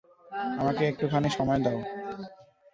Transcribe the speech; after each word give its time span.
আমাকে 0.59 0.81
একটুখানি 0.85 1.29
সময় 1.37 1.59
দাও। 1.65 1.79